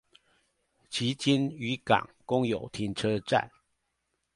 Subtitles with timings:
[0.89, 3.47] 旗津漁港公有停車場